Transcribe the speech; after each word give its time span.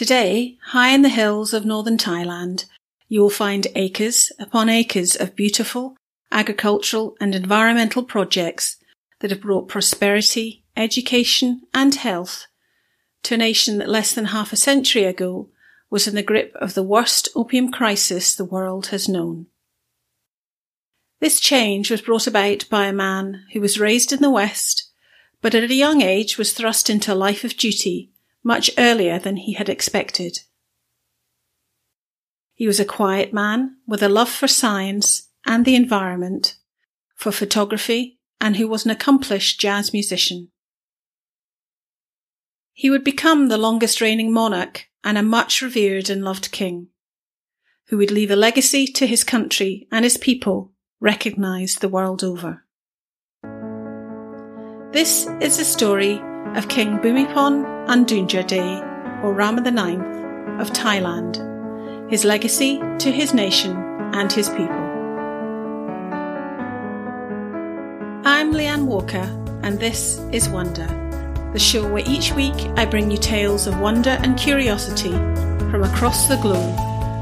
Today, 0.00 0.56
high 0.68 0.94
in 0.94 1.02
the 1.02 1.10
hills 1.10 1.52
of 1.52 1.66
northern 1.66 1.98
Thailand, 1.98 2.64
you 3.08 3.20
will 3.20 3.28
find 3.28 3.66
acres 3.74 4.32
upon 4.38 4.70
acres 4.70 5.14
of 5.14 5.36
beautiful 5.36 5.94
agricultural 6.32 7.18
and 7.20 7.34
environmental 7.34 8.02
projects 8.02 8.78
that 9.18 9.30
have 9.30 9.42
brought 9.42 9.68
prosperity, 9.68 10.64
education 10.74 11.60
and 11.74 11.96
health 11.96 12.46
to 13.24 13.34
a 13.34 13.36
nation 13.36 13.76
that 13.76 13.90
less 13.90 14.14
than 14.14 14.24
half 14.24 14.54
a 14.54 14.56
century 14.56 15.04
ago 15.04 15.50
was 15.90 16.08
in 16.08 16.14
the 16.14 16.22
grip 16.22 16.56
of 16.58 16.72
the 16.72 16.82
worst 16.82 17.28
opium 17.36 17.70
crisis 17.70 18.34
the 18.34 18.42
world 18.42 18.86
has 18.86 19.06
known. 19.06 19.48
This 21.20 21.38
change 21.38 21.90
was 21.90 22.00
brought 22.00 22.26
about 22.26 22.66
by 22.70 22.86
a 22.86 22.92
man 22.94 23.44
who 23.52 23.60
was 23.60 23.78
raised 23.78 24.14
in 24.14 24.22
the 24.22 24.30
West, 24.30 24.90
but 25.42 25.54
at 25.54 25.70
a 25.70 25.74
young 25.74 26.00
age 26.00 26.38
was 26.38 26.54
thrust 26.54 26.88
into 26.88 27.12
a 27.12 27.14
life 27.14 27.44
of 27.44 27.58
duty 27.58 28.10
much 28.42 28.70
earlier 28.78 29.18
than 29.18 29.36
he 29.36 29.54
had 29.54 29.68
expected. 29.68 30.40
He 32.54 32.66
was 32.66 32.80
a 32.80 32.84
quiet 32.84 33.32
man 33.32 33.76
with 33.86 34.02
a 34.02 34.08
love 34.08 34.28
for 34.28 34.48
science 34.48 35.28
and 35.46 35.64
the 35.64 35.74
environment, 35.74 36.56
for 37.14 37.32
photography, 37.32 38.18
and 38.40 38.56
who 38.56 38.68
was 38.68 38.84
an 38.84 38.90
accomplished 38.90 39.60
jazz 39.60 39.92
musician. 39.92 40.50
He 42.72 42.90
would 42.90 43.04
become 43.04 43.48
the 43.48 43.58
longest 43.58 44.00
reigning 44.00 44.32
monarch 44.32 44.86
and 45.04 45.18
a 45.18 45.22
much 45.22 45.62
revered 45.62 46.08
and 46.10 46.24
loved 46.24 46.50
king, 46.50 46.88
who 47.88 47.98
would 47.98 48.10
leave 48.10 48.30
a 48.30 48.36
legacy 48.36 48.86
to 48.86 49.06
his 49.06 49.24
country 49.24 49.86
and 49.90 50.04
his 50.04 50.16
people 50.16 50.72
recognised 51.00 51.80
the 51.80 51.88
world 51.88 52.22
over. 52.22 52.64
This 54.92 55.26
is 55.40 55.56
the 55.56 55.64
story 55.64 56.20
of 56.56 56.68
King 56.68 56.98
Bhumibol 56.98 57.64
Adulyadej, 57.86 59.22
or 59.22 59.32
Rama 59.32 59.62
IX 59.62 60.00
of 60.60 60.72
Thailand, 60.72 61.38
his 62.10 62.24
legacy 62.24 62.78
to 62.98 63.12
his 63.12 63.32
nation 63.32 63.76
and 64.14 64.32
his 64.32 64.48
people. 64.48 64.68
I'm 68.24 68.52
Leanne 68.52 68.86
Walker, 68.86 69.28
and 69.62 69.78
this 69.78 70.18
is 70.32 70.48
Wonder, 70.48 70.88
the 71.52 71.58
show 71.60 71.88
where 71.88 72.04
each 72.04 72.32
week 72.32 72.56
I 72.76 72.84
bring 72.84 73.12
you 73.12 73.18
tales 73.18 73.68
of 73.68 73.78
wonder 73.78 74.10
and 74.10 74.36
curiosity 74.36 75.12
from 75.70 75.84
across 75.84 76.26
the 76.26 76.36
globe 76.36 76.74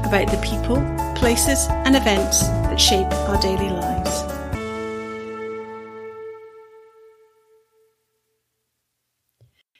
about 0.07 0.31
the 0.31 0.41
people, 0.43 0.77
places, 1.15 1.67
and 1.69 1.95
events 1.95 2.47
that 2.47 2.81
shape 2.81 3.11
our 3.29 3.39
daily 3.39 3.69
lives. 3.69 3.98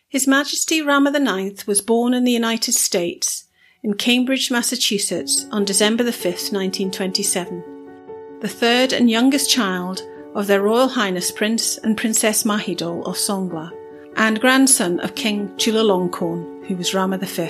His 0.09 0.25
Majesty 0.25 0.81
Rama 0.81 1.11
IX 1.11 1.67
was 1.67 1.81
born 1.81 2.15
in 2.15 2.23
the 2.23 2.31
United 2.31 2.71
States, 2.71 3.45
in 3.83 3.93
Cambridge, 3.93 4.49
Massachusetts, 4.49 5.45
on 5.51 5.65
December 5.65 6.03
5, 6.03 6.25
1927, 6.25 8.39
the 8.39 8.47
third 8.47 8.91
and 8.91 9.07
youngest 9.07 9.51
child 9.51 10.01
of 10.33 10.47
Their 10.47 10.63
Royal 10.63 10.87
Highness 10.87 11.29
Prince 11.29 11.77
and 11.77 11.95
Princess 11.95 12.43
Mahidol 12.43 13.05
of 13.05 13.17
Songkla, 13.17 13.71
and 14.15 14.41
grandson 14.41 14.99
of 15.01 15.13
King 15.13 15.49
Chulalongkorn, 15.57 16.65
who 16.65 16.75
was 16.75 16.95
Rama 16.95 17.19
V. 17.19 17.47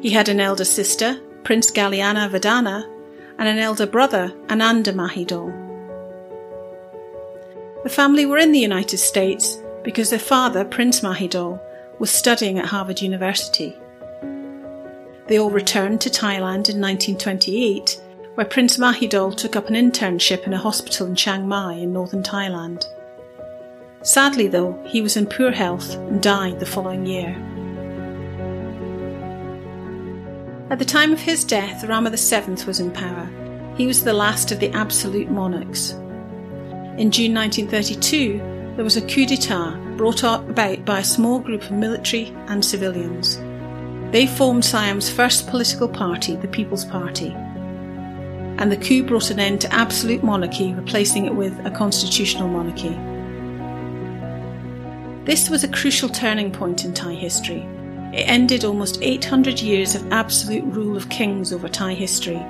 He 0.00 0.08
had 0.08 0.30
an 0.30 0.40
elder 0.40 0.64
sister, 0.64 1.20
Prince 1.44 1.70
Galyani 1.70 2.30
Vadhana, 2.30 2.88
and 3.38 3.46
an 3.46 3.58
elder 3.58 3.86
brother, 3.86 4.32
Ananda 4.48 4.94
Mahidol. 4.94 5.52
The 7.82 7.90
family 7.90 8.24
were 8.24 8.38
in 8.38 8.52
the 8.52 8.58
United 8.58 8.96
States 8.96 9.58
because 9.82 10.10
their 10.10 10.18
father, 10.18 10.64
Prince 10.64 11.00
Mahidol, 11.00 11.60
was 11.98 12.10
studying 12.10 12.58
at 12.58 12.66
Harvard 12.66 13.00
University. 13.00 13.76
They 15.26 15.38
all 15.38 15.50
returned 15.50 16.00
to 16.00 16.10
Thailand 16.10 16.68
in 16.68 16.80
1928, 16.80 18.00
where 18.34 18.46
Prince 18.46 18.78
Mahidol 18.78 19.36
took 19.36 19.56
up 19.56 19.68
an 19.68 19.74
internship 19.74 20.46
in 20.46 20.52
a 20.52 20.58
hospital 20.58 21.06
in 21.06 21.14
Chiang 21.14 21.46
Mai 21.46 21.74
in 21.74 21.92
northern 21.92 22.22
Thailand. 22.22 22.84
Sadly, 24.02 24.48
though, 24.48 24.82
he 24.86 25.02
was 25.02 25.16
in 25.16 25.26
poor 25.26 25.50
health 25.50 25.94
and 25.94 26.22
died 26.22 26.58
the 26.58 26.66
following 26.66 27.06
year. 27.06 27.36
At 30.70 30.78
the 30.78 30.84
time 30.84 31.12
of 31.12 31.20
his 31.20 31.44
death, 31.44 31.84
Rama 31.84 32.10
VII 32.10 32.64
was 32.64 32.80
in 32.80 32.92
power. 32.92 33.28
He 33.76 33.86
was 33.86 34.04
the 34.04 34.12
last 34.12 34.52
of 34.52 34.60
the 34.60 34.70
absolute 34.70 35.30
monarchs. 35.30 35.90
In 36.96 37.10
June 37.10 37.34
1932, 37.34 38.59
there 38.80 38.84
was 38.84 38.96
a 38.96 39.02
coup 39.02 39.26
d'etat 39.26 39.78
brought 39.98 40.22
about 40.22 40.86
by 40.86 41.00
a 41.00 41.04
small 41.04 41.38
group 41.38 41.60
of 41.64 41.70
military 41.70 42.34
and 42.46 42.64
civilians. 42.64 43.36
They 44.10 44.26
formed 44.26 44.64
Siam's 44.64 45.10
first 45.10 45.48
political 45.48 45.86
party, 45.86 46.34
the 46.34 46.48
People's 46.48 46.86
Party. 46.86 47.28
And 48.56 48.72
the 48.72 48.78
coup 48.78 49.04
brought 49.04 49.30
an 49.30 49.38
end 49.38 49.60
to 49.60 49.70
absolute 49.74 50.22
monarchy, 50.22 50.72
replacing 50.72 51.26
it 51.26 51.34
with 51.34 51.52
a 51.66 51.70
constitutional 51.70 52.48
monarchy. 52.48 52.98
This 55.26 55.50
was 55.50 55.62
a 55.62 55.68
crucial 55.68 56.08
turning 56.08 56.50
point 56.50 56.86
in 56.86 56.94
Thai 56.94 57.12
history. 57.12 57.60
It 58.14 58.26
ended 58.26 58.64
almost 58.64 59.02
800 59.02 59.60
years 59.60 59.94
of 59.94 60.10
absolute 60.10 60.64
rule 60.64 60.96
of 60.96 61.10
kings 61.10 61.52
over 61.52 61.68
Thai 61.68 61.92
history. 61.92 62.42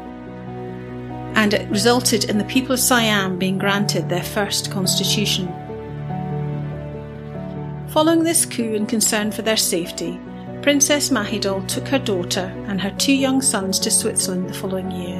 And 1.35 1.55
it 1.55 1.69
resulted 1.71 2.31
in 2.31 2.39
the 2.39 2.45
people 2.45 2.75
of 2.75 2.79
Siam 2.79 3.37
being 3.37 3.59
granted 3.59 4.09
their 4.09 4.23
first 4.23 4.71
constitution. 4.71 5.53
Following 7.91 8.23
this 8.23 8.47
coup 8.47 8.77
and 8.77 8.89
concern 8.89 9.33
for 9.33 9.43
their 9.43 9.57
safety, 9.57 10.21
Princess 10.63 11.11
Mahidol 11.11 11.67
took 11.67 11.89
her 11.89 11.99
daughter 11.99 12.53
and 12.69 12.81
her 12.81 12.95
two 12.99 13.13
young 13.13 13.43
sons 13.43 13.81
to 13.81 13.91
Switzerland 13.91 14.49
the 14.49 14.55
following 14.55 14.93
year. 14.93 15.19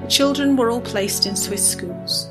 The 0.00 0.06
children 0.06 0.54
were 0.54 0.70
all 0.70 0.80
placed 0.80 1.26
in 1.26 1.34
Swiss 1.34 1.68
schools. 1.68 2.30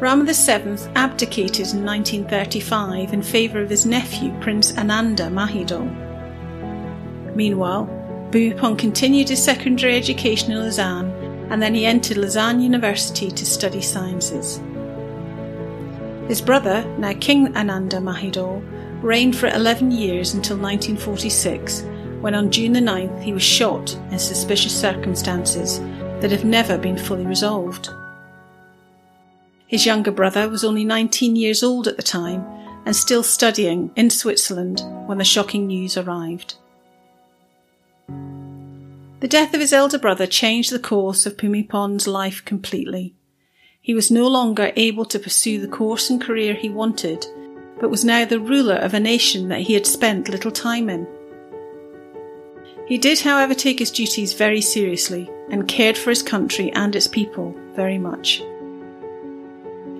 Rama 0.00 0.32
VII 0.32 0.76
abdicated 0.94 1.74
in 1.74 1.84
1935 1.84 3.12
in 3.12 3.22
favour 3.22 3.62
of 3.62 3.70
his 3.70 3.84
nephew, 3.84 4.32
Prince 4.40 4.78
Ananda 4.78 5.24
Mahidol. 5.24 5.92
Meanwhile, 7.34 7.86
Bhumibol 8.30 8.78
continued 8.78 9.30
his 9.30 9.42
secondary 9.42 9.96
education 9.96 10.52
in 10.52 10.58
Lausanne 10.58 11.10
and 11.50 11.60
then 11.60 11.74
he 11.74 11.84
entered 11.84 12.16
Lausanne 12.16 12.60
University 12.60 13.28
to 13.32 13.44
study 13.44 13.80
sciences. 13.80 14.60
His 16.28 16.42
brother, 16.42 16.84
now 16.98 17.14
King 17.18 17.56
Ananda 17.56 17.96
Mahidol, 17.96 18.62
reigned 19.02 19.34
for 19.34 19.48
11 19.48 19.90
years 19.90 20.34
until 20.34 20.58
1946, 20.58 21.82
when 22.20 22.34
on 22.34 22.50
June 22.50 22.72
the 22.72 22.80
9th 22.80 23.22
he 23.22 23.32
was 23.32 23.42
shot 23.42 23.94
in 24.10 24.18
suspicious 24.18 24.78
circumstances 24.78 25.80
that 26.20 26.30
have 26.30 26.44
never 26.44 26.76
been 26.76 26.98
fully 26.98 27.24
resolved. 27.24 27.88
His 29.68 29.86
younger 29.86 30.10
brother 30.10 30.50
was 30.50 30.64
only 30.64 30.84
19 30.84 31.34
years 31.34 31.62
old 31.62 31.88
at 31.88 31.96
the 31.96 32.02
time 32.02 32.44
and 32.84 32.94
still 32.94 33.22
studying 33.22 33.90
in 33.96 34.10
Switzerland 34.10 34.82
when 35.06 35.18
the 35.18 35.24
shocking 35.24 35.66
news 35.66 35.96
arrived. 35.96 36.56
The 39.20 39.28
death 39.28 39.54
of 39.54 39.60
his 39.60 39.72
elder 39.72 39.98
brother 39.98 40.26
changed 40.26 40.72
the 40.72 40.78
course 40.78 41.26
of 41.26 41.36
Bhumibol's 41.36 42.06
life 42.06 42.44
completely. 42.44 43.14
He 43.88 43.94
was 43.94 44.10
no 44.10 44.28
longer 44.28 44.70
able 44.76 45.06
to 45.06 45.18
pursue 45.18 45.58
the 45.62 45.66
course 45.66 46.10
and 46.10 46.20
career 46.20 46.52
he 46.52 46.68
wanted, 46.68 47.26
but 47.80 47.88
was 47.88 48.04
now 48.04 48.26
the 48.26 48.38
ruler 48.38 48.74
of 48.74 48.92
a 48.92 49.00
nation 49.00 49.48
that 49.48 49.62
he 49.62 49.72
had 49.72 49.86
spent 49.86 50.28
little 50.28 50.50
time 50.50 50.90
in. 50.90 51.08
He 52.86 52.98
did, 52.98 53.18
however, 53.20 53.54
take 53.54 53.78
his 53.78 53.90
duties 53.90 54.34
very 54.34 54.60
seriously 54.60 55.30
and 55.50 55.66
cared 55.66 55.96
for 55.96 56.10
his 56.10 56.22
country 56.22 56.70
and 56.72 56.94
its 56.94 57.08
people 57.08 57.54
very 57.74 57.96
much. 57.96 58.40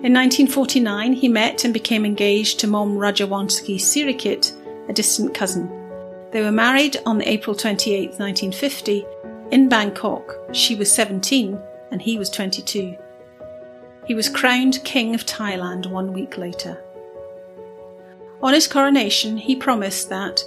In 0.03 0.13
1949, 0.13 1.13
he 1.13 1.27
met 1.27 1.65
and 1.65 1.73
became 1.73 2.05
engaged 2.05 2.59
to 2.59 2.67
Mom 2.67 2.95
Rajawongse 2.95 3.79
Sirikit, 3.79 4.55
a 4.87 4.93
distant 4.93 5.33
cousin. 5.33 5.67
They 6.29 6.43
were 6.43 6.51
married 6.51 6.97
on 7.07 7.23
April 7.23 7.55
28, 7.55 8.19
1950, 8.19 9.03
in 9.49 9.67
Bangkok. 9.67 10.31
She 10.51 10.75
was 10.75 10.91
17 10.91 11.59
and 11.89 11.99
he 11.99 12.19
was 12.19 12.29
22. 12.29 12.95
He 14.09 14.15
was 14.15 14.27
crowned 14.27 14.83
King 14.83 15.13
of 15.13 15.23
Thailand 15.23 15.85
one 15.85 16.13
week 16.13 16.35
later. 16.35 16.83
On 18.41 18.55
his 18.55 18.67
coronation, 18.67 19.37
he 19.37 19.55
promised 19.55 20.09
that 20.09 20.43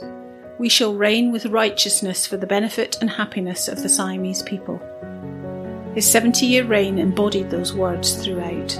we 0.58 0.68
shall 0.68 0.96
reign 0.96 1.30
with 1.30 1.46
righteousness 1.46 2.26
for 2.26 2.36
the 2.36 2.46
benefit 2.48 2.98
and 3.00 3.08
happiness 3.08 3.68
of 3.68 3.80
the 3.80 3.88
Siamese 3.88 4.42
people. 4.42 4.80
His 5.94 6.10
70 6.10 6.44
year 6.44 6.64
reign 6.64 6.98
embodied 6.98 7.50
those 7.50 7.72
words 7.72 8.16
throughout. 8.16 8.70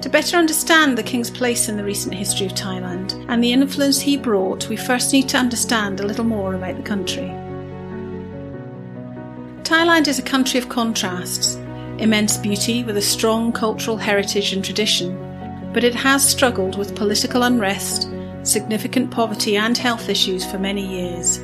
To 0.00 0.08
better 0.08 0.36
understand 0.36 0.96
the 0.96 1.02
king's 1.02 1.32
place 1.32 1.68
in 1.68 1.76
the 1.76 1.82
recent 1.82 2.14
history 2.14 2.46
of 2.46 2.52
Thailand 2.52 3.26
and 3.28 3.42
the 3.42 3.52
influence 3.52 3.98
he 3.98 4.16
brought, 4.16 4.68
we 4.68 4.76
first 4.76 5.12
need 5.12 5.28
to 5.30 5.38
understand 5.38 5.98
a 5.98 6.06
little 6.06 6.24
more 6.24 6.54
about 6.54 6.76
the 6.76 6.82
country. 6.84 7.34
Thailand 9.64 10.06
is 10.06 10.20
a 10.20 10.22
country 10.22 10.60
of 10.60 10.68
contrasts 10.68 11.58
immense 11.98 12.36
beauty 12.36 12.84
with 12.84 12.96
a 12.96 13.02
strong 13.02 13.52
cultural 13.52 13.96
heritage 13.96 14.52
and 14.52 14.64
tradition, 14.64 15.18
but 15.72 15.84
it 15.84 15.94
has 15.94 16.28
struggled 16.28 16.76
with 16.76 16.96
political 16.96 17.42
unrest, 17.42 18.08
significant 18.42 19.10
poverty, 19.10 19.56
and 19.56 19.76
health 19.76 20.08
issues 20.08 20.44
for 20.44 20.58
many 20.58 20.86
years. 20.86 21.38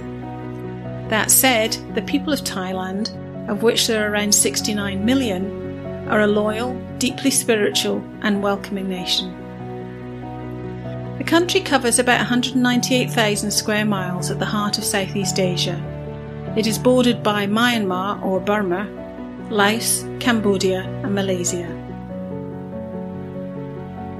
That 1.08 1.31
said, 1.31 1.76
the 1.94 2.02
people 2.02 2.32
of 2.32 2.41
Thailand, 2.41 3.11
of 3.49 3.62
which 3.62 3.87
there 3.87 4.06
are 4.06 4.12
around 4.12 4.35
69 4.35 5.05
million, 5.05 6.06
are 6.08 6.20
a 6.20 6.26
loyal, 6.26 6.75
deeply 6.99 7.31
spiritual, 7.31 8.05
and 8.23 8.43
welcoming 8.43 8.88
nation. 8.88 9.37
The 11.19 11.25
country 11.25 11.61
covers 11.61 11.99
about 11.99 12.19
198,000 12.19 13.50
square 13.50 13.85
miles 13.85 14.31
at 14.31 14.38
the 14.38 14.47
heart 14.47 14.79
of 14.79 14.85
Southeast 14.85 15.38
Asia. 15.38 15.79
It 16.56 16.67
is 16.67 16.79
bordered 16.79 17.23
by 17.23 17.47
Myanmar 17.47 18.23
or 18.23 18.41
Burma, 18.41 18.88
Laos, 19.50 20.05
Cambodia, 20.20 20.82
and 21.02 21.12
Malaysia. 21.12 21.67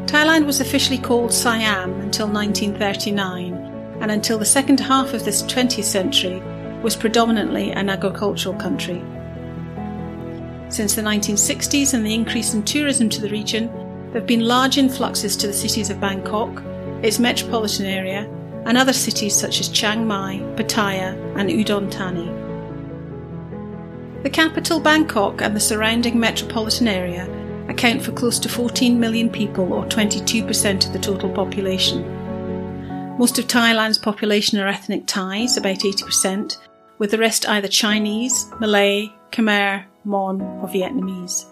Thailand 0.07 0.45
was 0.45 0.61
officially 0.61 0.99
called 0.99 1.33
Siam 1.33 1.93
until 2.01 2.27
1939, 2.27 3.55
and 4.01 4.11
until 4.11 4.39
the 4.39 4.45
second 4.45 4.81
half 4.81 5.15
of 5.15 5.25
this 5.25 5.45
20th 5.45 5.85
century 5.85 6.43
was 6.83 6.97
predominantly 6.97 7.71
an 7.71 7.89
agricultural 7.89 8.57
country. 8.57 9.01
Since 10.69 10.97
the 10.97 11.03
1960s 11.03 11.95
and 11.95 12.05
the 12.05 12.15
increase 12.15 12.53
in 12.53 12.65
tourism 12.65 13.09
to 13.11 13.21
the 13.21 13.29
region, 13.29 13.69
there 14.11 14.21
have 14.21 14.27
been 14.27 14.49
large 14.49 14.79
influxes 14.79 15.37
to 15.37 15.47
the 15.47 15.53
cities 15.53 15.91
of 15.91 16.01
Bangkok, 16.01 16.61
its 17.05 17.21
metropolitan 17.21 17.87
area, 17.87 18.29
and 18.65 18.77
other 18.77 18.93
cities 18.93 19.37
such 19.37 19.61
as 19.61 19.69
Chiang 19.69 20.09
Mai, 20.09 20.41
Pattaya, 20.57 21.15
and 21.37 21.51
Udon 21.51 21.89
Thani. 21.89 22.50
The 24.23 24.31
capital, 24.31 24.81
Bangkok, 24.81 25.41
and 25.41 25.57
the 25.57 25.61
surrounding 25.61 26.21
metropolitan 26.21 26.89
area 26.89 27.27
account 27.71 28.03
for 28.03 28.13
close 28.13 28.39
to 28.41 28.49
14 28.51 29.01
million 29.01 29.31
people, 29.31 29.73
or 29.73 29.87
22% 29.87 30.87
of 30.87 30.93
the 30.93 30.99
total 30.99 31.31
population. 31.31 33.17
Most 33.17 33.39
of 33.39 33.47
Thailand's 33.47 33.97
population 33.97 34.59
are 34.59 34.67
ethnic 34.67 35.07
Thais, 35.07 35.57
about 35.57 35.79
80%, 35.79 36.59
with 36.99 37.13
the 37.13 37.19
rest 37.19 37.49
either 37.49 37.69
Chinese, 37.69 38.51
Malay, 38.61 39.11
Khmer, 39.31 39.85
Mon, 40.05 40.43
or 40.43 40.69
Vietnamese. 40.69 41.47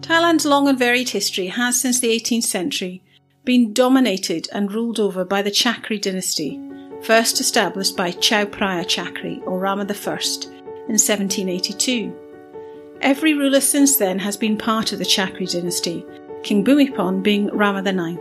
Thailand's 0.00 0.44
long 0.44 0.66
and 0.66 0.78
varied 0.78 1.10
history 1.10 1.46
has, 1.46 1.80
since 1.80 2.00
the 2.00 2.08
18th 2.08 2.42
century, 2.42 3.02
been 3.44 3.72
dominated 3.72 4.48
and 4.52 4.72
ruled 4.72 4.98
over 4.98 5.24
by 5.24 5.42
the 5.42 5.50
Chakri 5.50 6.00
dynasty, 6.00 6.60
first 7.02 7.40
established 7.40 7.96
by 7.96 8.12
Chao 8.12 8.44
Phraya 8.44 8.84
Chakri 8.84 9.44
or 9.46 9.58
Rama 9.58 9.82
I 9.82 10.18
in 10.88 10.98
1782. 10.98 12.14
Every 13.00 13.34
ruler 13.34 13.60
since 13.60 13.96
then 13.96 14.20
has 14.20 14.36
been 14.36 14.56
part 14.56 14.92
of 14.92 14.98
the 14.98 15.04
Chakri 15.04 15.50
dynasty, 15.50 16.06
King 16.44 16.64
Bhumibol 16.64 17.22
being 17.22 17.48
Rama 17.48 17.80
IX. 17.80 18.18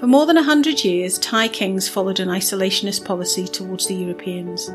For 0.00 0.06
more 0.06 0.24
than 0.24 0.38
a 0.38 0.42
hundred 0.42 0.82
years, 0.82 1.18
Thai 1.18 1.48
kings 1.48 1.86
followed 1.86 2.20
an 2.20 2.28
isolationist 2.28 3.04
policy 3.04 3.46
towards 3.46 3.86
the 3.86 3.94
Europeans. 3.94 4.70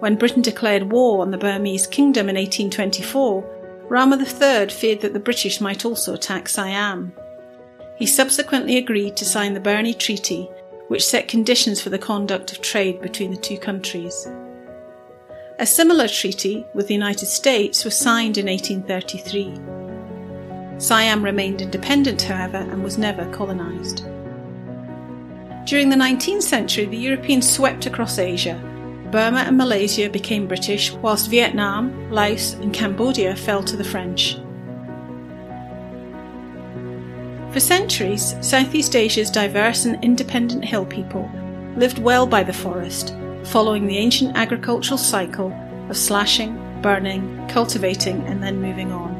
When 0.00 0.16
Britain 0.16 0.42
declared 0.42 0.90
war 0.90 1.22
on 1.22 1.30
the 1.30 1.38
Burmese 1.38 1.86
kingdom 1.86 2.28
in 2.28 2.34
1824, 2.34 3.86
Rama 3.88 4.16
III 4.16 4.68
feared 4.68 5.00
that 5.02 5.12
the 5.12 5.20
British 5.20 5.60
might 5.60 5.84
also 5.84 6.14
attack 6.14 6.48
Siam. 6.48 7.12
He 7.98 8.06
subsequently 8.06 8.76
agreed 8.76 9.16
to 9.16 9.24
sign 9.24 9.54
the 9.54 9.60
Burney 9.60 9.92
Treaty, 9.92 10.48
which 10.86 11.04
set 11.04 11.26
conditions 11.26 11.80
for 11.80 11.90
the 11.90 11.98
conduct 11.98 12.52
of 12.52 12.60
trade 12.60 13.00
between 13.00 13.32
the 13.32 13.36
two 13.36 13.58
countries. 13.58 14.28
A 15.58 15.66
similar 15.66 16.06
treaty 16.06 16.64
with 16.74 16.86
the 16.86 16.94
United 16.94 17.26
States 17.26 17.84
was 17.84 17.96
signed 17.96 18.38
in 18.38 18.46
1833. 18.46 20.78
Siam 20.78 21.24
remained 21.24 21.60
independent, 21.60 22.22
however, 22.22 22.58
and 22.58 22.84
was 22.84 22.98
never 22.98 23.28
colonised. 23.32 24.04
During 25.66 25.90
the 25.90 25.96
19th 25.96 26.42
century, 26.42 26.86
the 26.86 26.96
Europeans 26.96 27.50
swept 27.50 27.86
across 27.86 28.18
Asia 28.18 28.62
Burma 29.10 29.38
and 29.38 29.56
Malaysia 29.56 30.10
became 30.10 30.46
British, 30.46 30.92
whilst 30.92 31.30
Vietnam, 31.30 32.10
Laos, 32.10 32.52
and 32.54 32.74
Cambodia 32.74 33.34
fell 33.34 33.62
to 33.62 33.76
the 33.76 33.84
French. 33.84 34.36
For 37.52 37.60
centuries, 37.60 38.34
Southeast 38.40 38.94
Asia's 38.94 39.30
diverse 39.30 39.84
and 39.84 40.02
independent 40.04 40.64
hill 40.64 40.84
people 40.84 41.30
lived 41.76 41.98
well 41.98 42.26
by 42.26 42.42
the 42.42 42.52
forest, 42.52 43.14
following 43.44 43.86
the 43.86 43.98
ancient 43.98 44.36
agricultural 44.36 44.98
cycle 44.98 45.52
of 45.88 45.96
slashing, 45.96 46.56
burning, 46.82 47.46
cultivating, 47.48 48.20
and 48.26 48.42
then 48.42 48.60
moving 48.60 48.92
on. 48.92 49.16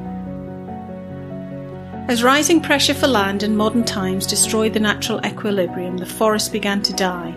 As 2.09 2.23
rising 2.23 2.61
pressure 2.61 2.95
for 2.95 3.07
land 3.07 3.43
in 3.43 3.57
modern 3.57 3.85
times 3.85 4.27
destroyed 4.27 4.73
the 4.73 4.81
natural 4.81 5.25
equilibrium, 5.25 5.99
the 5.99 6.07
forest 6.07 6.53
began 6.53 6.83
to 6.83 6.93
die 6.93 7.35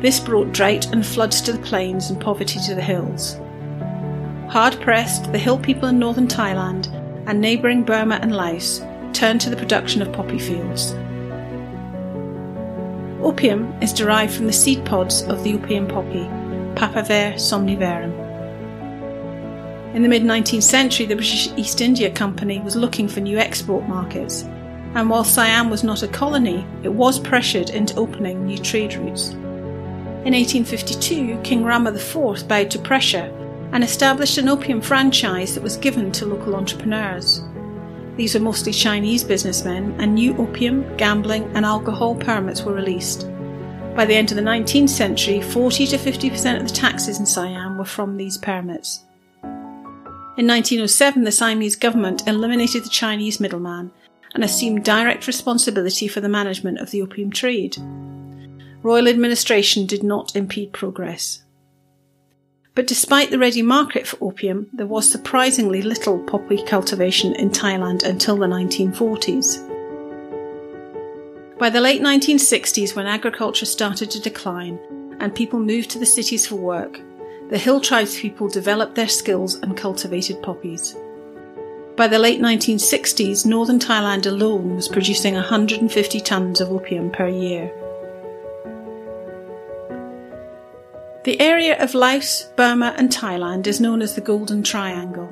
this 0.00 0.20
brought 0.20 0.52
drought 0.52 0.92
and 0.92 1.04
floods 1.04 1.40
to 1.40 1.52
the 1.52 1.58
plains 1.58 2.10
and 2.10 2.20
poverty 2.20 2.60
to 2.60 2.74
the 2.74 2.82
hills. 2.82 3.40
Hard 4.48 4.78
pressed, 4.80 5.32
the 5.32 5.38
hill 5.38 5.58
people 5.58 5.88
in 5.88 5.98
northern 5.98 6.28
Thailand 6.28 6.92
and 7.26 7.40
neighbouring 7.40 7.82
Burma 7.82 8.18
and 8.22 8.36
Laos 8.36 8.80
turned 9.16 9.40
to 9.40 9.48
the 9.48 9.56
production 9.56 10.02
of 10.02 10.12
poppy 10.12 10.38
fields. 10.38 10.92
Opium 13.22 13.72
is 13.80 13.94
derived 13.94 14.34
from 14.34 14.46
the 14.46 14.52
seed 14.52 14.84
pods 14.84 15.22
of 15.22 15.42
the 15.42 15.54
opium 15.54 15.88
poppy, 15.88 16.28
Papaver 16.74 17.34
somniferum. 17.36 18.12
In 19.94 20.02
the 20.02 20.08
mid 20.08 20.22
19th 20.22 20.62
century, 20.62 21.06
the 21.06 21.14
British 21.14 21.48
East 21.56 21.80
India 21.80 22.10
Company 22.10 22.60
was 22.60 22.76
looking 22.76 23.08
for 23.08 23.20
new 23.20 23.38
export 23.38 23.88
markets, 23.88 24.42
and 24.94 25.08
while 25.08 25.24
Siam 25.24 25.70
was 25.70 25.82
not 25.82 26.02
a 26.02 26.08
colony, 26.08 26.66
it 26.82 26.92
was 26.92 27.18
pressured 27.18 27.70
into 27.70 27.96
opening 27.96 28.44
new 28.44 28.58
trade 28.58 28.94
routes. 28.96 29.30
In 30.26 30.34
1852, 30.34 31.40
King 31.42 31.64
Rama 31.64 31.94
IV 31.94 32.46
bowed 32.46 32.70
to 32.70 32.78
pressure 32.78 33.32
and 33.72 33.82
established 33.82 34.36
an 34.36 34.50
opium 34.50 34.82
franchise 34.82 35.54
that 35.54 35.62
was 35.62 35.78
given 35.78 36.12
to 36.12 36.26
local 36.26 36.54
entrepreneurs. 36.54 37.45
These 38.16 38.34
were 38.34 38.40
mostly 38.40 38.72
Chinese 38.72 39.22
businessmen, 39.22 39.94
and 40.00 40.14
new 40.14 40.36
opium, 40.36 40.96
gambling, 40.96 41.44
and 41.54 41.64
alcohol 41.64 42.14
permits 42.14 42.62
were 42.62 42.72
released. 42.72 43.28
By 43.94 44.04
the 44.04 44.14
end 44.14 44.30
of 44.30 44.36
the 44.36 44.42
19th 44.42 44.88
century, 44.88 45.40
40 45.40 45.86
to 45.88 45.98
50% 45.98 46.60
of 46.60 46.68
the 46.68 46.74
taxes 46.74 47.18
in 47.18 47.26
Siam 47.26 47.78
were 47.78 47.84
from 47.84 48.16
these 48.16 48.38
permits. 48.38 49.04
In 49.42 50.46
1907, 50.46 51.24
the 51.24 51.32
Siamese 51.32 51.76
government 51.76 52.26
eliminated 52.26 52.84
the 52.84 52.90
Chinese 52.90 53.40
middleman 53.40 53.90
and 54.34 54.44
assumed 54.44 54.84
direct 54.84 55.26
responsibility 55.26 56.08
for 56.08 56.20
the 56.20 56.28
management 56.28 56.78
of 56.78 56.90
the 56.90 57.00
opium 57.00 57.30
trade 57.30 57.76
royal 58.86 59.08
administration 59.08 59.84
did 59.84 60.04
not 60.04 60.36
impede 60.36 60.72
progress. 60.72 61.42
But 62.76 62.86
despite 62.86 63.30
the 63.30 63.38
ready 63.38 63.62
market 63.62 64.06
for 64.06 64.18
opium, 64.20 64.68
there 64.74 64.86
was 64.86 65.10
surprisingly 65.10 65.80
little 65.80 66.18
poppy 66.18 66.62
cultivation 66.62 67.34
in 67.36 67.48
Thailand 67.48 68.04
until 68.04 68.36
the 68.36 68.46
1940s. 68.46 69.66
By 71.58 71.70
the 71.70 71.80
late 71.80 72.02
1960s, 72.02 72.94
when 72.94 73.06
agriculture 73.06 73.64
started 73.64 74.10
to 74.10 74.20
decline 74.20 74.78
and 75.20 75.34
people 75.34 75.58
moved 75.58 75.88
to 75.92 75.98
the 75.98 76.04
cities 76.04 76.46
for 76.46 76.56
work, 76.56 77.00
the 77.48 77.56
hill 77.56 77.80
tribespeople 77.80 78.52
developed 78.52 78.94
their 78.94 79.08
skills 79.08 79.54
and 79.54 79.74
cultivated 79.74 80.42
poppies. 80.42 80.94
By 81.96 82.08
the 82.08 82.18
late 82.18 82.42
1960s, 82.42 83.46
northern 83.46 83.78
Thailand 83.78 84.26
alone 84.26 84.76
was 84.76 84.86
producing 84.86 85.32
150 85.32 86.20
tons 86.20 86.60
of 86.60 86.70
opium 86.70 87.10
per 87.10 87.26
year. 87.26 87.72
The 91.26 91.40
area 91.40 91.76
of 91.82 91.96
Laos, 91.96 92.44
Burma, 92.54 92.94
and 92.96 93.10
Thailand 93.10 93.66
is 93.66 93.80
known 93.80 94.00
as 94.00 94.14
the 94.14 94.20
Golden 94.20 94.62
Triangle, 94.62 95.28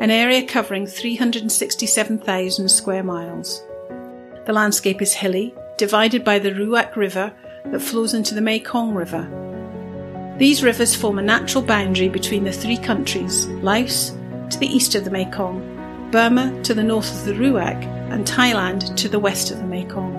an 0.00 0.12
area 0.12 0.46
covering 0.46 0.86
367,000 0.86 2.68
square 2.68 3.02
miles. 3.02 3.60
The 4.44 4.52
landscape 4.52 5.02
is 5.02 5.14
hilly, 5.14 5.52
divided 5.78 6.22
by 6.24 6.38
the 6.38 6.52
Ruak 6.52 6.94
River 6.94 7.34
that 7.72 7.82
flows 7.82 8.14
into 8.14 8.36
the 8.36 8.40
Mekong 8.40 8.94
River. 8.94 9.26
These 10.38 10.62
rivers 10.62 10.94
form 10.94 11.18
a 11.18 11.22
natural 11.22 11.64
boundary 11.64 12.08
between 12.08 12.44
the 12.44 12.52
three 12.52 12.78
countries 12.78 13.48
Laos 13.48 14.10
to 14.50 14.58
the 14.60 14.72
east 14.72 14.94
of 14.94 15.04
the 15.04 15.10
Mekong, 15.10 16.08
Burma 16.12 16.56
to 16.62 16.72
the 16.72 16.84
north 16.84 17.10
of 17.10 17.24
the 17.24 17.32
Ruak, 17.32 17.82
and 18.12 18.24
Thailand 18.24 18.94
to 18.94 19.08
the 19.08 19.18
west 19.18 19.50
of 19.50 19.58
the 19.58 19.66
Mekong. 19.66 20.15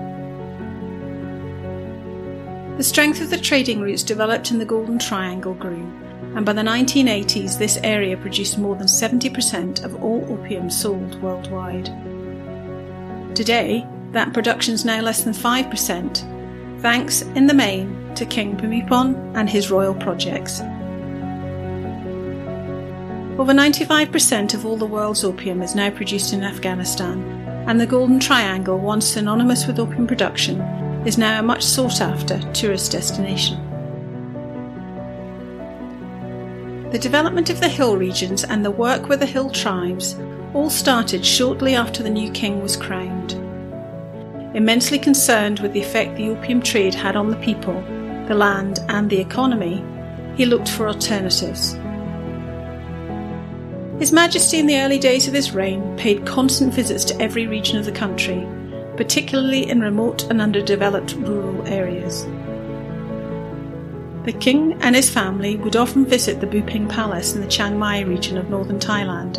The 2.78 2.84
strength 2.84 3.20
of 3.20 3.28
the 3.30 3.38
trading 3.38 3.80
routes 3.80 4.04
developed 4.04 4.52
in 4.52 4.60
the 4.60 4.64
Golden 4.64 5.00
Triangle 5.00 5.54
grew, 5.54 5.82
and 6.36 6.46
by 6.46 6.52
the 6.52 6.62
1980s 6.62 7.58
this 7.58 7.76
area 7.82 8.16
produced 8.16 8.56
more 8.56 8.76
than 8.76 8.86
70% 8.86 9.82
of 9.82 10.00
all 10.00 10.24
opium 10.30 10.70
sold 10.70 11.20
worldwide. 11.20 11.86
Today, 13.34 13.84
that 14.12 14.32
production 14.32 14.74
is 14.74 14.84
now 14.84 15.00
less 15.00 15.24
than 15.24 15.32
5%, 15.32 16.80
thanks 16.80 17.22
in 17.22 17.48
the 17.48 17.52
main 17.52 18.14
to 18.14 18.24
King 18.24 18.56
Bhumibol 18.56 19.36
and 19.36 19.50
his 19.50 19.72
royal 19.72 19.96
projects. 19.96 20.60
Over 23.40 23.54
95% 23.54 24.54
of 24.54 24.64
all 24.64 24.76
the 24.76 24.86
world's 24.86 25.24
opium 25.24 25.62
is 25.62 25.74
now 25.74 25.90
produced 25.90 26.32
in 26.32 26.44
Afghanistan, 26.44 27.24
and 27.66 27.80
the 27.80 27.86
Golden 27.86 28.20
Triangle, 28.20 28.78
once 28.78 29.04
synonymous 29.04 29.66
with 29.66 29.80
opium 29.80 30.06
production, 30.06 30.60
is 31.04 31.18
now 31.18 31.38
a 31.38 31.42
much 31.42 31.62
sought 31.62 32.00
after 32.00 32.38
tourist 32.52 32.92
destination. 32.92 33.64
The 36.90 36.98
development 36.98 37.50
of 37.50 37.60
the 37.60 37.68
hill 37.68 37.96
regions 37.96 38.44
and 38.44 38.64
the 38.64 38.70
work 38.70 39.08
with 39.08 39.20
the 39.20 39.26
hill 39.26 39.50
tribes 39.50 40.16
all 40.54 40.70
started 40.70 41.24
shortly 41.24 41.74
after 41.74 42.02
the 42.02 42.10
new 42.10 42.30
king 42.30 42.62
was 42.62 42.76
crowned. 42.76 43.32
Immensely 44.56 44.98
concerned 44.98 45.60
with 45.60 45.74
the 45.74 45.82
effect 45.82 46.16
the 46.16 46.30
opium 46.30 46.62
trade 46.62 46.94
had 46.94 47.14
on 47.14 47.30
the 47.30 47.36
people, 47.36 47.74
the 48.26 48.34
land, 48.34 48.80
and 48.88 49.10
the 49.10 49.20
economy, 49.20 49.84
he 50.36 50.46
looked 50.46 50.68
for 50.68 50.88
alternatives. 50.88 51.74
His 53.98 54.12
Majesty, 54.12 54.58
in 54.58 54.66
the 54.66 54.78
early 54.78 54.98
days 54.98 55.28
of 55.28 55.34
his 55.34 55.52
reign, 55.52 55.96
paid 55.98 56.24
constant 56.24 56.72
visits 56.72 57.04
to 57.04 57.20
every 57.20 57.46
region 57.46 57.76
of 57.76 57.84
the 57.84 57.92
country, 57.92 58.46
particularly 58.98 59.70
in 59.70 59.80
remote 59.80 60.24
and 60.24 60.42
underdeveloped 60.42 61.14
rural 61.20 61.64
areas. 61.68 62.24
The 64.24 64.36
king 64.40 64.76
and 64.82 64.96
his 64.96 65.08
family 65.08 65.54
would 65.54 65.76
often 65.76 66.04
visit 66.04 66.40
the 66.40 66.48
Bhubing 66.48 66.90
Palace 66.90 67.36
in 67.36 67.40
the 67.40 67.46
Chiang 67.46 67.78
Mai 67.78 68.00
region 68.00 68.36
of 68.36 68.50
northern 68.50 68.80
Thailand, 68.80 69.38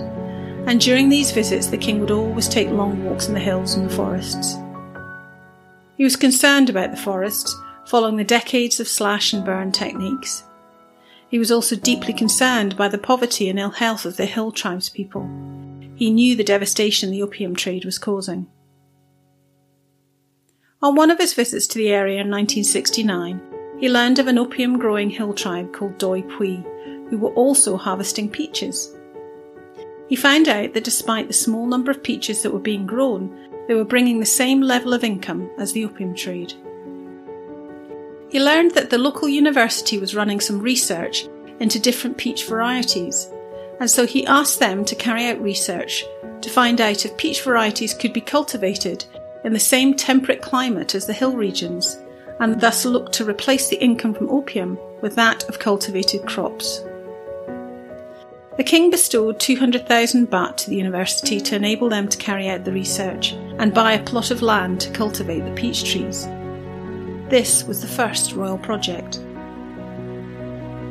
and 0.65 0.79
during 0.79 1.09
these 1.09 1.31
visits 1.31 1.67
the 1.67 1.77
king 1.77 1.99
would 1.99 2.09
always 2.09 2.47
take 2.47 2.69
long 2.69 3.03
walks 3.03 3.27
in 3.27 3.33
the 3.33 3.39
hills 3.41 3.73
and 3.73 3.89
the 3.89 3.93
forests. 3.93 4.55
He 5.97 6.05
was 6.05 6.15
concerned 6.15 6.69
about 6.69 6.91
the 6.91 6.97
forests, 6.97 7.53
following 7.85 8.15
the 8.15 8.23
decades 8.23 8.79
of 8.79 8.87
slash 8.87 9.33
and 9.33 9.43
burn 9.43 9.73
techniques. 9.73 10.45
He 11.27 11.37
was 11.37 11.51
also 11.51 11.75
deeply 11.75 12.13
concerned 12.13 12.77
by 12.77 12.87
the 12.87 12.97
poverty 12.97 13.49
and 13.49 13.59
ill 13.59 13.71
health 13.71 14.05
of 14.05 14.15
the 14.15 14.25
hill 14.25 14.53
tribespeople. 14.53 15.97
He 15.97 16.11
knew 16.11 16.37
the 16.37 16.45
devastation 16.45 17.11
the 17.11 17.21
opium 17.21 17.57
trade 17.57 17.83
was 17.83 17.97
causing. 17.97 18.47
On 20.81 20.95
one 20.95 21.11
of 21.11 21.19
his 21.19 21.33
visits 21.33 21.67
to 21.67 21.77
the 21.77 21.89
area 21.89 22.21
in 22.21 22.31
1969, 22.31 23.41
he 23.79 23.89
learned 23.89 24.17
of 24.17 24.27
an 24.27 24.37
opium 24.37 24.79
growing 24.79 25.09
hill 25.09 25.33
tribe 25.33 25.73
called 25.73 25.97
Doi 25.97 26.21
Pui, 26.21 26.63
who 27.09 27.17
were 27.17 27.33
also 27.33 27.75
harvesting 27.75 28.29
peaches. 28.29 28.95
He 30.07 30.15
found 30.15 30.47
out 30.47 30.73
that 30.73 30.85
despite 30.85 31.27
the 31.27 31.33
small 31.33 31.67
number 31.67 31.91
of 31.91 32.01
peaches 32.01 32.41
that 32.43 32.53
were 32.53 32.59
being 32.59 32.85
grown, 32.85 33.49
they 33.67 33.73
were 33.73 33.83
bringing 33.83 34.19
the 34.19 34.25
same 34.25 34.61
level 34.61 34.93
of 34.93 35.03
income 35.03 35.51
as 35.57 35.73
the 35.73 35.83
opium 35.83 36.15
trade. 36.15 36.53
He 38.29 38.39
learned 38.39 38.71
that 38.71 38.89
the 38.89 38.97
local 38.97 39.27
university 39.27 39.97
was 39.97 40.15
running 40.15 40.39
some 40.39 40.61
research 40.61 41.27
into 41.59 41.77
different 41.77 42.17
peach 42.17 42.45
varieties, 42.45 43.29
and 43.81 43.91
so 43.91 44.05
he 44.05 44.25
asked 44.25 44.59
them 44.59 44.85
to 44.85 44.95
carry 44.95 45.27
out 45.27 45.41
research 45.41 46.05
to 46.39 46.49
find 46.49 46.79
out 46.79 47.05
if 47.05 47.17
peach 47.17 47.43
varieties 47.43 47.93
could 47.93 48.13
be 48.13 48.21
cultivated 48.21 49.03
in 49.43 49.53
the 49.53 49.59
same 49.59 49.93
temperate 49.93 50.41
climate 50.41 50.95
as 50.95 51.05
the 51.05 51.13
hill 51.13 51.35
regions, 51.35 51.99
and 52.39 52.59
thus 52.59 52.85
look 52.85 53.11
to 53.11 53.25
replace 53.25 53.69
the 53.69 53.81
income 53.81 54.13
from 54.13 54.29
opium 54.29 54.77
with 55.01 55.15
that 55.15 55.47
of 55.49 55.59
cultivated 55.59 56.25
crops. 56.25 56.83
The 58.57 58.63
king 58.65 58.91
bestowed 58.91 59.39
200,000 59.39 60.29
baht 60.29 60.57
to 60.57 60.69
the 60.69 60.75
university 60.75 61.39
to 61.39 61.55
enable 61.55 61.87
them 61.87 62.09
to 62.09 62.17
carry 62.17 62.49
out 62.49 62.65
the 62.65 62.73
research 62.73 63.31
and 63.57 63.73
buy 63.73 63.93
a 63.93 64.03
plot 64.03 64.31
of 64.31 64.41
land 64.41 64.81
to 64.81 64.91
cultivate 64.91 65.45
the 65.45 65.51
peach 65.51 65.89
trees. 65.89 66.25
This 67.29 67.63
was 67.63 67.81
the 67.81 67.87
first 67.87 68.33
royal 68.33 68.57
project. 68.57 69.21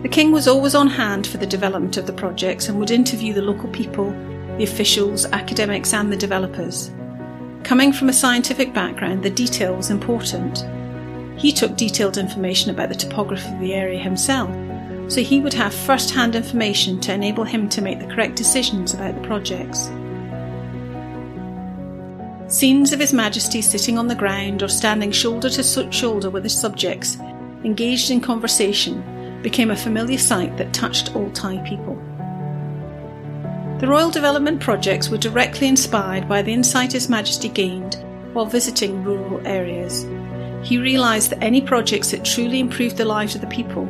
The 0.03 0.09
king 0.09 0.33
was 0.33 0.49
always 0.49 0.75
on 0.75 0.87
hand 0.87 1.27
for 1.27 1.37
the 1.37 1.47
development 1.47 1.99
of 1.99 2.07
the 2.07 2.13
projects 2.13 2.69
and 2.69 2.79
would 2.79 2.91
interview 2.91 3.35
the 3.35 3.43
local 3.43 3.69
people, 3.69 4.13
the 4.57 4.65
officials, 4.65 5.27
academics, 5.27 5.93
and 5.93 6.11
the 6.11 6.17
developers. 6.17 6.91
Coming 7.69 7.93
from 7.93 8.09
a 8.09 8.15
scientific 8.15 8.73
background, 8.73 9.23
the 9.23 9.29
detail 9.29 9.75
was 9.75 9.91
important. 9.91 10.65
He 11.39 11.53
took 11.53 11.77
detailed 11.77 12.17
information 12.17 12.71
about 12.71 12.89
the 12.89 12.95
topography 12.95 13.47
of 13.47 13.61
the 13.61 13.75
area 13.75 13.99
himself, 13.99 14.49
so 15.13 15.21
he 15.21 15.41
would 15.41 15.53
have 15.53 15.75
first 15.75 16.11
hand 16.11 16.35
information 16.35 16.99
to 17.01 17.13
enable 17.13 17.45
him 17.45 17.69
to 17.69 17.83
make 17.83 17.99
the 17.99 18.07
correct 18.07 18.37
decisions 18.37 18.95
about 18.95 19.17
the 19.17 19.29
projects. 19.29 19.91
Scenes 22.51 22.95
of 22.95 23.01
His 23.01 23.13
Majesty 23.13 23.61
sitting 23.61 23.99
on 23.99 24.09
the 24.09 24.15
ground 24.15 24.63
or 24.63 24.69
standing 24.69 25.13
shoulder 25.13 25.51
to 25.51 25.93
shoulder 25.93 26.31
with 26.31 26.45
his 26.45 26.59
subjects, 26.59 27.19
engaged 27.65 28.11
in 28.11 28.23
conversation, 28.23 29.43
became 29.43 29.73
a 29.73 29.77
familiar 29.77 30.17
sight 30.17 30.57
that 30.57 30.73
touched 30.73 31.15
all 31.15 31.31
Thai 31.33 31.59
people. 31.69 32.03
The 33.79 33.87
Royal 33.87 34.11
Development 34.11 34.59
projects 34.59 35.09
were 35.09 35.19
directly 35.19 35.69
inspired 35.69 36.29
by 36.29 36.43
the 36.43 36.53
insight 36.53 36.95
His 36.95 37.09
Majesty 37.09 37.49
gained 37.49 38.05
while 38.33 38.45
visiting 38.45 39.05
rural 39.05 39.41
areas. 39.47 40.05
He 40.65 40.79
realised 40.79 41.31
that 41.31 41.45
any 41.45 41.61
projects 41.61 42.11
that 42.11 42.25
truly 42.25 42.59
improved 42.59 42.97
the 42.97 43.05
lives 43.05 43.37
of 43.37 43.41
the 43.41 43.47
people 43.47 43.85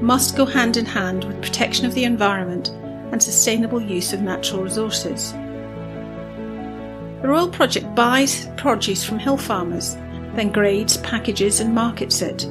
must 0.00 0.36
go 0.36 0.46
hand 0.46 0.76
in 0.76 0.86
hand 0.86 1.24
with 1.24 1.42
protection 1.42 1.86
of 1.86 1.94
the 1.94 2.04
environment 2.04 2.68
and 3.10 3.20
sustainable 3.20 3.82
use 3.82 4.12
of 4.12 4.22
natural 4.22 4.62
resources. 4.62 5.32
The 7.22 7.28
Royal 7.28 7.48
Project 7.48 7.96
buys 7.96 8.46
produce 8.56 9.02
from 9.02 9.18
hill 9.18 9.36
farmers, 9.36 9.96
then 10.36 10.52
grades, 10.52 10.98
packages, 10.98 11.58
and 11.58 11.74
markets 11.74 12.22
it. 12.22 12.46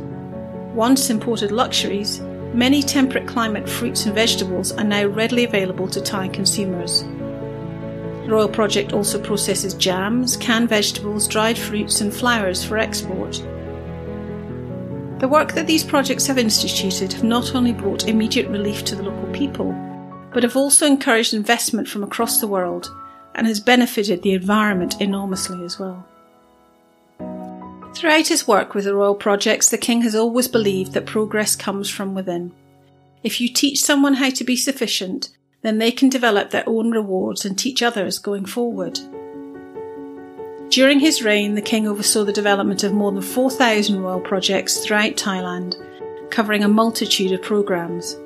Once 0.74 1.10
imported 1.10 1.54
luxuries, 1.54 2.22
Many 2.54 2.84
temperate 2.84 3.28
climate 3.28 3.70
fruits 3.70 4.06
and 4.06 4.14
vegetables 4.14 4.74
are 4.74 4.84
now 4.84 5.06
readily 5.06 5.46
available 5.46 5.88
to 5.88 6.02
Thai 6.02 6.28
consumers. 6.28 7.04
The 7.04 8.28
Royal 8.28 8.50
Project 8.50 8.92
also 8.92 9.22
processes 9.22 9.74
jams, 9.74 10.36
canned 10.36 10.68
vegetables, 10.68 11.30
dried 11.30 11.58
fruits, 11.58 12.02
and 12.02 12.14
flowers 12.14 12.64
for 12.64 12.78
export. 12.78 13.42
The 15.20 15.30
work 15.30 15.54
that 15.54 15.66
these 15.66 15.84
projects 15.84 16.28
have 16.28 16.38
instituted 16.38 17.14
have 17.14 17.24
not 17.24 17.56
only 17.56 17.72
brought 17.72 18.10
immediate 18.10 18.50
relief 18.50 18.84
to 18.86 18.96
the 18.96 19.04
local 19.04 19.32
people, 19.32 19.72
but 20.34 20.44
have 20.44 20.58
also 20.58 20.86
encouraged 20.86 21.34
investment 21.34 21.88
from 21.88 22.04
across 22.04 22.42
the 22.42 22.48
world 22.48 22.92
and 23.36 23.48
has 23.48 23.62
benefited 23.62 24.24
the 24.24 24.34
environment 24.34 25.00
enormously 25.00 25.64
as 25.64 25.80
well. 25.80 26.06
Throughout 28.02 28.30
his 28.30 28.48
work 28.48 28.74
with 28.74 28.86
the 28.86 28.96
royal 28.96 29.14
projects, 29.14 29.70
the 29.70 29.78
king 29.78 30.02
has 30.02 30.16
always 30.16 30.48
believed 30.48 30.94
that 30.94 31.06
progress 31.06 31.56
comes 31.56 31.88
from 31.88 32.16
within. 32.16 32.52
If 33.22 33.40
you 33.40 33.48
teach 33.48 33.84
someone 33.84 34.16
how 34.16 34.32
to 34.32 34.44
be 34.44 34.56
sufficient, 34.56 35.30
then 35.62 35.78
they 35.78 35.92
can 35.92 36.10
develop 36.10 36.50
their 36.50 36.64
own 36.66 36.90
rewards 36.90 37.46
and 37.46 37.56
teach 37.56 37.84
others 37.84 38.18
going 38.18 38.48
forward. 38.48 39.00
During 40.70 41.00
his 41.00 41.22
reign, 41.22 41.54
the 41.54 41.62
king 41.62 41.88
oversaw 41.88 42.24
the 42.24 42.34
development 42.34 42.84
of 42.84 42.92
more 42.92 43.12
than 43.12 43.22
4,000 43.22 44.02
royal 44.02 44.20
projects 44.20 44.80
throughout 44.80 45.16
Thailand, 45.16 45.76
covering 46.32 46.64
a 46.64 46.68
multitude 46.68 47.34
of 47.34 47.44
programs. 47.44 48.18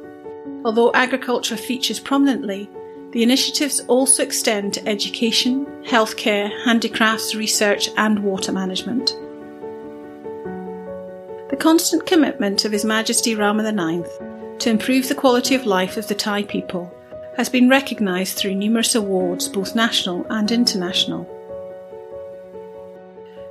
Although 0.63 0.93
agriculture 0.93 1.57
features 1.57 1.99
prominently, 1.99 2.69
the 3.11 3.23
initiatives 3.23 3.81
also 3.89 4.23
extend 4.23 4.73
to 4.75 4.87
education, 4.87 5.65
healthcare, 5.83 6.49
handicrafts, 6.63 7.35
research, 7.35 7.89
and 7.97 8.19
water 8.19 8.53
management. 8.53 9.17
The 11.55 11.61
constant 11.61 12.05
commitment 12.05 12.65
of 12.65 12.73
His 12.73 12.83
Majesty 12.83 13.33
Rama 13.33 13.63
IX 13.63 14.09
to 14.59 14.69
improve 14.69 15.07
the 15.07 15.15
quality 15.15 15.55
of 15.55 15.65
life 15.65 15.95
of 15.95 16.05
the 16.09 16.13
Thai 16.13 16.43
people 16.43 16.93
has 17.37 17.47
been 17.47 17.69
recognised 17.69 18.37
through 18.37 18.55
numerous 18.55 18.93
awards, 18.93 19.47
both 19.47 19.73
national 19.73 20.25
and 20.29 20.51
international. 20.51 21.25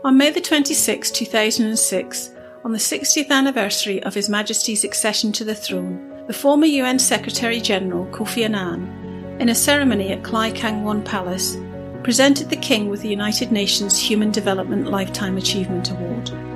On 0.05 0.19
May 0.19 0.31
26, 0.35 1.13
2006, 1.13 2.31
on 2.63 2.73
the 2.73 2.79
60th 2.79 3.31
anniversary 3.31 4.03
of 4.03 4.13
His 4.13 4.29
Majesty's 4.29 4.85
accession 4.85 5.33
to 5.33 5.45
the 5.45 5.55
throne, 5.55 6.27
the 6.27 6.35
former 6.35 6.67
UN 6.67 6.99
Secretary 6.99 7.59
General 7.59 8.05
Kofi 8.09 8.45
Annan, 8.45 9.39
in 9.41 9.49
a 9.49 9.55
ceremony 9.55 10.13
at 10.13 10.23
Klai 10.23 10.53
Kangwon 10.55 11.07
Palace, 11.07 11.57
presented 12.03 12.51
the 12.51 12.57
King 12.57 12.91
with 12.91 13.01
the 13.01 13.09
United 13.09 13.51
Nations 13.51 13.99
Human 13.99 14.31
Development 14.31 14.89
Lifetime 14.89 15.39
Achievement 15.39 15.91
Award 15.91 16.54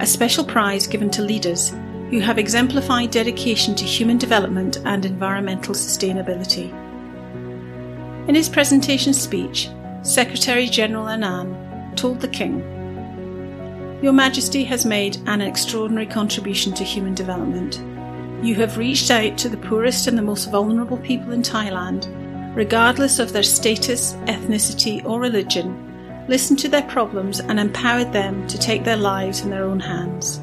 a 0.00 0.06
special 0.06 0.44
prize 0.44 0.86
given 0.86 1.10
to 1.10 1.22
leaders 1.22 1.72
who 2.10 2.18
have 2.20 2.38
exemplified 2.38 3.10
dedication 3.10 3.74
to 3.74 3.84
human 3.84 4.18
development 4.18 4.78
and 4.84 5.04
environmental 5.04 5.74
sustainability. 5.74 6.72
In 8.28 8.34
his 8.34 8.48
presentation 8.48 9.12
speech, 9.12 9.68
Secretary 10.02 10.66
General 10.66 11.08
Annan 11.08 11.94
told 11.96 12.20
the 12.20 12.28
King, 12.28 12.60
Your 14.02 14.12
Majesty 14.12 14.64
has 14.64 14.84
made 14.84 15.18
an 15.26 15.40
extraordinary 15.40 16.06
contribution 16.06 16.72
to 16.74 16.84
human 16.84 17.14
development. 17.14 17.80
You 18.44 18.54
have 18.56 18.78
reached 18.78 19.10
out 19.10 19.38
to 19.38 19.48
the 19.48 19.56
poorest 19.56 20.06
and 20.06 20.18
the 20.18 20.22
most 20.22 20.50
vulnerable 20.50 20.98
people 20.98 21.32
in 21.32 21.42
Thailand, 21.42 22.06
regardless 22.54 23.18
of 23.18 23.32
their 23.32 23.42
status, 23.42 24.14
ethnicity, 24.26 25.04
or 25.04 25.20
religion, 25.20 25.93
listened 26.28 26.58
to 26.58 26.68
their 26.68 26.82
problems, 26.82 27.40
and 27.40 27.60
empowered 27.60 28.12
them 28.12 28.46
to 28.46 28.58
take 28.58 28.84
their 28.84 28.96
lives 28.96 29.42
in 29.42 29.50
their 29.50 29.64
own 29.64 29.80
hands. 29.80 30.40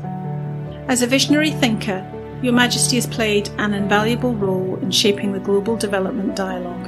As 0.88 1.02
a 1.02 1.08
visionary 1.08 1.52
thinker, 1.52 2.06
Your 2.42 2.54
Majesty 2.54 2.98
has 2.98 3.08
played 3.08 3.50
an 3.58 3.74
invaluable 3.74 4.36
role 4.36 4.78
in 4.78 4.92
shaping 4.92 5.32
the 5.32 5.40
global 5.40 5.76
development 5.78 6.36
dialogue. 6.36 6.88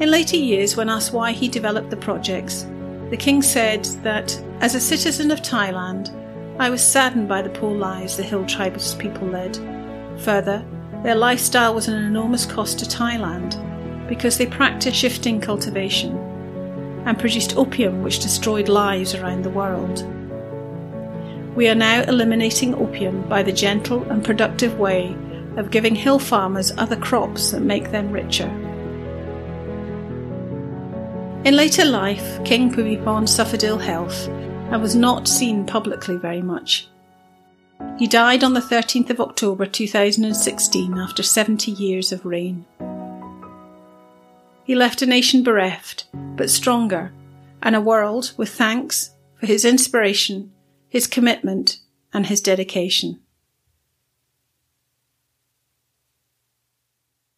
In 0.00 0.10
later 0.10 0.36
years, 0.36 0.76
when 0.76 0.88
asked 0.88 1.12
why 1.12 1.32
he 1.32 1.48
developed 1.48 1.90
the 1.90 1.96
projects, 1.96 2.66
the 3.10 3.16
King 3.16 3.42
said 3.42 3.84
that, 4.02 4.40
as 4.60 4.74
a 4.74 4.80
citizen 4.80 5.30
of 5.30 5.42
Thailand, 5.42 6.16
I 6.58 6.70
was 6.70 6.84
saddened 6.84 7.28
by 7.28 7.42
the 7.42 7.50
poor 7.50 7.74
lives 7.74 8.16
the 8.16 8.22
Hill 8.22 8.46
tribes 8.46 8.94
people 8.94 9.26
led. 9.26 9.56
Further, 10.20 10.64
their 11.02 11.14
lifestyle 11.14 11.74
was 11.74 11.88
an 11.88 12.02
enormous 12.02 12.46
cost 12.46 12.78
to 12.78 12.84
Thailand 12.84 13.56
because 14.08 14.38
they 14.38 14.46
practiced 14.46 14.96
shifting 14.96 15.40
cultivation 15.40 16.29
and 17.10 17.18
produced 17.18 17.56
opium 17.56 18.04
which 18.04 18.20
destroyed 18.20 18.68
lives 18.68 19.16
around 19.16 19.42
the 19.42 19.50
world. 19.50 20.06
We 21.56 21.68
are 21.68 21.74
now 21.74 22.02
eliminating 22.02 22.72
opium 22.76 23.28
by 23.28 23.42
the 23.42 23.50
gentle 23.50 24.04
and 24.04 24.24
productive 24.24 24.78
way 24.78 25.16
of 25.56 25.72
giving 25.72 25.96
hill 25.96 26.20
farmers 26.20 26.70
other 26.78 26.94
crops 26.94 27.50
that 27.50 27.62
make 27.62 27.90
them 27.90 28.12
richer. 28.12 28.48
In 31.44 31.56
later 31.56 31.84
life, 31.84 32.44
King 32.44 32.70
Bhumibol 32.70 33.28
suffered 33.28 33.64
ill 33.64 33.78
health 33.78 34.28
and 34.28 34.80
was 34.80 34.94
not 34.94 35.26
seen 35.26 35.66
publicly 35.66 36.16
very 36.16 36.42
much. 36.42 36.86
He 37.98 38.06
died 38.06 38.44
on 38.44 38.54
the 38.54 38.60
13th 38.60 39.10
of 39.10 39.20
October 39.20 39.66
2016 39.66 40.96
after 40.96 41.24
70 41.24 41.72
years 41.72 42.12
of 42.12 42.24
reign. 42.24 42.66
He 44.70 44.76
left 44.76 45.02
a 45.02 45.06
nation 45.06 45.42
bereft, 45.42 46.06
but 46.14 46.48
stronger, 46.48 47.12
and 47.60 47.74
a 47.74 47.80
world 47.80 48.34
with 48.36 48.50
thanks 48.50 49.10
for 49.34 49.46
his 49.46 49.64
inspiration 49.64 50.52
his 50.88 51.08
commitment, 51.08 51.80
and 52.12 52.26
his 52.26 52.40
dedication. 52.40 53.18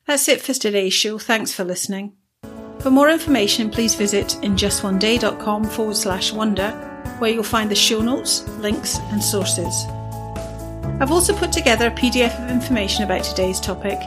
That's 0.07 0.29
it 0.29 0.43
for 0.43 0.53
today's 0.53 0.93
show. 0.93 1.19
Thanks 1.19 1.55
for 1.55 1.65
listening. 1.65 2.13
For 2.81 2.91
more 2.91 3.09
information, 3.09 3.71
please 3.71 3.95
visit 3.95 4.37
injustoneday.com 4.43 5.65
forward 5.65 5.97
slash 5.97 6.35
wonder, 6.35 6.71
where 7.19 7.31
you'll 7.31 7.45
find 7.45 7.71
the 7.71 7.75
show 7.75 8.03
notes, 8.03 8.47
links, 8.59 8.99
and 9.11 9.25
sources. 9.25 9.87
I've 11.01 11.13
also 11.13 11.35
put 11.35 11.51
together 11.51 11.87
a 11.87 11.93
PDF 11.93 12.45
of 12.45 12.51
information 12.51 13.05
about 13.05 13.25
today's 13.25 13.59
topic. 13.59 13.99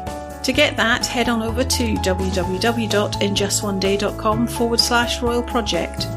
To 0.45 0.53
get 0.53 0.77
that, 0.77 1.05
head 1.07 1.27
on 1.27 1.41
over 1.41 1.63
to 1.63 1.95
www.injustoneday.com 1.95 4.47
forward 4.47 4.79
slash 4.79 5.23
royal 5.23 5.41
project. 5.41 6.07